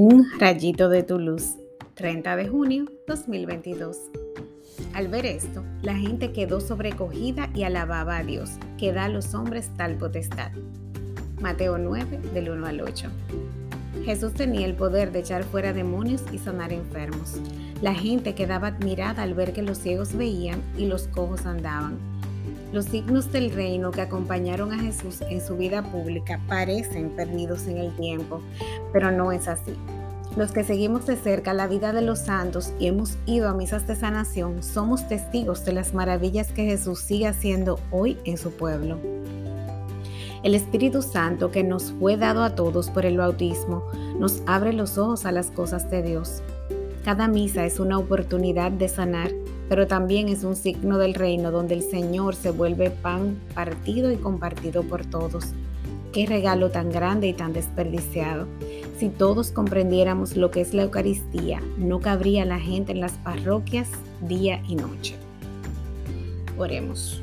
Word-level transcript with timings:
Un 0.00 0.30
rayito 0.38 0.88
de 0.88 1.02
tu 1.02 1.18
luz, 1.18 1.56
30 1.94 2.36
de 2.36 2.46
junio 2.46 2.84
2022. 3.08 3.98
Al 4.94 5.08
ver 5.08 5.26
esto, 5.26 5.64
la 5.82 5.96
gente 5.96 6.30
quedó 6.30 6.60
sobrecogida 6.60 7.50
y 7.52 7.64
alababa 7.64 8.18
a 8.18 8.22
Dios, 8.22 8.48
que 8.78 8.92
da 8.92 9.06
a 9.06 9.08
los 9.08 9.34
hombres 9.34 9.72
tal 9.76 9.96
potestad. 9.96 10.52
Mateo 11.40 11.78
9, 11.78 12.20
del 12.32 12.48
1 12.48 12.64
al 12.64 12.80
8. 12.80 13.08
Jesús 14.04 14.34
tenía 14.34 14.66
el 14.66 14.74
poder 14.74 15.10
de 15.10 15.18
echar 15.18 15.42
fuera 15.42 15.72
demonios 15.72 16.22
y 16.32 16.38
sanar 16.38 16.72
enfermos. 16.72 17.40
La 17.82 17.92
gente 17.92 18.36
quedaba 18.36 18.68
admirada 18.68 19.24
al 19.24 19.34
ver 19.34 19.52
que 19.52 19.62
los 19.62 19.78
ciegos 19.78 20.14
veían 20.14 20.62
y 20.78 20.86
los 20.86 21.08
cojos 21.08 21.44
andaban. 21.44 21.98
Los 22.72 22.86
signos 22.86 23.32
del 23.32 23.50
reino 23.50 23.90
que 23.90 24.00
acompañaron 24.00 24.72
a 24.72 24.78
Jesús 24.78 25.22
en 25.22 25.40
su 25.40 25.56
vida 25.56 25.82
pública 25.82 26.40
parecen 26.48 27.10
perdidos 27.10 27.66
en 27.66 27.78
el 27.78 27.94
tiempo, 27.96 28.40
pero 28.92 29.10
no 29.10 29.32
es 29.32 29.48
así. 29.48 29.74
Los 30.36 30.52
que 30.52 30.62
seguimos 30.62 31.06
de 31.06 31.16
cerca 31.16 31.52
la 31.52 31.66
vida 31.66 31.92
de 31.92 32.02
los 32.02 32.20
santos 32.20 32.72
y 32.78 32.86
hemos 32.86 33.16
ido 33.26 33.48
a 33.48 33.54
misas 33.54 33.86
de 33.86 33.96
sanación 33.96 34.62
somos 34.62 35.08
testigos 35.08 35.64
de 35.64 35.72
las 35.72 35.94
maravillas 35.94 36.52
que 36.52 36.64
Jesús 36.64 37.00
sigue 37.00 37.26
haciendo 37.26 37.80
hoy 37.90 38.18
en 38.24 38.36
su 38.36 38.52
pueblo. 38.52 38.98
El 40.44 40.54
Espíritu 40.54 41.02
Santo 41.02 41.50
que 41.50 41.64
nos 41.64 41.92
fue 41.92 42.16
dado 42.16 42.44
a 42.44 42.54
todos 42.54 42.90
por 42.90 43.04
el 43.04 43.16
bautismo 43.16 43.82
nos 44.18 44.42
abre 44.46 44.72
los 44.72 44.96
ojos 44.96 45.26
a 45.26 45.32
las 45.32 45.50
cosas 45.50 45.90
de 45.90 46.02
Dios. 46.02 46.42
Cada 47.04 47.26
misa 47.26 47.64
es 47.64 47.80
una 47.80 47.98
oportunidad 47.98 48.70
de 48.70 48.88
sanar 48.88 49.32
pero 49.68 49.86
también 49.86 50.28
es 50.28 50.44
un 50.44 50.56
signo 50.56 50.98
del 50.98 51.14
reino 51.14 51.50
donde 51.50 51.74
el 51.74 51.82
Señor 51.82 52.34
se 52.34 52.50
vuelve 52.50 52.90
pan 52.90 53.38
partido 53.54 54.10
y 54.10 54.16
compartido 54.16 54.82
por 54.82 55.04
todos. 55.04 55.46
Qué 56.12 56.26
regalo 56.26 56.70
tan 56.70 56.90
grande 56.90 57.28
y 57.28 57.34
tan 57.34 57.52
desperdiciado. 57.52 58.46
Si 58.98 59.10
todos 59.10 59.52
comprendiéramos 59.52 60.36
lo 60.36 60.50
que 60.50 60.62
es 60.62 60.74
la 60.74 60.84
Eucaristía, 60.84 61.60
no 61.76 62.00
cabría 62.00 62.44
la 62.44 62.58
gente 62.58 62.92
en 62.92 63.00
las 63.00 63.12
parroquias 63.12 63.88
día 64.26 64.62
y 64.66 64.74
noche. 64.74 65.16
Oremos. 66.56 67.22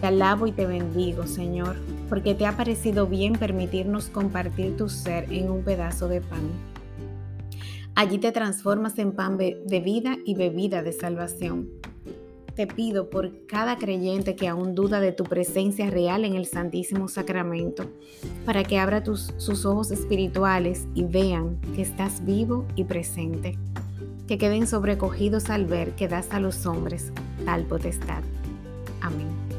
Te 0.00 0.06
alabo 0.06 0.46
y 0.46 0.52
te 0.52 0.66
bendigo, 0.66 1.26
Señor, 1.26 1.76
porque 2.08 2.34
te 2.34 2.46
ha 2.46 2.56
parecido 2.56 3.06
bien 3.06 3.34
permitirnos 3.34 4.06
compartir 4.06 4.76
tu 4.76 4.88
ser 4.88 5.30
en 5.32 5.50
un 5.50 5.62
pedazo 5.62 6.08
de 6.08 6.20
pan. 6.20 6.73
Allí 7.94 8.18
te 8.18 8.32
transformas 8.32 8.98
en 8.98 9.12
pan 9.12 9.38
de 9.38 9.80
vida 9.84 10.16
y 10.24 10.34
bebida 10.34 10.82
de 10.82 10.92
salvación. 10.92 11.68
Te 12.54 12.68
pido 12.68 13.10
por 13.10 13.46
cada 13.46 13.78
creyente 13.78 14.36
que 14.36 14.46
aún 14.46 14.76
duda 14.76 15.00
de 15.00 15.10
tu 15.10 15.24
presencia 15.24 15.90
real 15.90 16.24
en 16.24 16.34
el 16.34 16.46
Santísimo 16.46 17.08
Sacramento, 17.08 17.90
para 18.46 18.62
que 18.62 18.78
abra 18.78 19.02
sus 19.04 19.66
ojos 19.66 19.90
espirituales 19.90 20.86
y 20.94 21.02
vean 21.02 21.60
que 21.74 21.82
estás 21.82 22.24
vivo 22.24 22.64
y 22.76 22.84
presente. 22.84 23.58
Que 24.28 24.38
queden 24.38 24.66
sobrecogidos 24.66 25.50
al 25.50 25.66
ver 25.66 25.96
que 25.96 26.06
das 26.06 26.30
a 26.30 26.40
los 26.40 26.64
hombres 26.64 27.12
tal 27.44 27.64
potestad. 27.64 28.22
Amén. 29.00 29.53